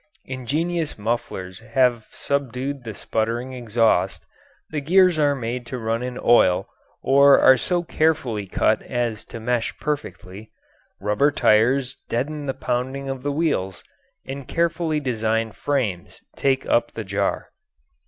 Ingenious 0.25 0.97
mufflers 0.97 1.59
have 1.59 2.07
subdued 2.09 2.83
the 2.83 2.95
sputtering 2.95 3.53
exhaust, 3.53 4.25
the 4.71 4.81
gears 4.81 5.19
are 5.19 5.35
made 5.35 5.63
to 5.67 5.77
run 5.77 6.01
in 6.01 6.17
oil 6.23 6.67
or 7.03 7.37
are 7.39 7.55
so 7.55 7.83
carefully 7.83 8.47
cut 8.47 8.81
as 8.81 9.23
to 9.25 9.39
mesh 9.39 9.77
perfectly, 9.77 10.49
rubber 10.99 11.29
tires 11.29 11.97
deaden 12.09 12.47
the 12.47 12.55
pounding 12.55 13.09
of 13.09 13.21
the 13.21 13.31
wheels, 13.31 13.83
and 14.25 14.47
carefully 14.47 14.99
designed 14.99 15.55
frames 15.55 16.19
take 16.35 16.67
up 16.67 16.93
the 16.93 17.03
jar. 17.03 17.51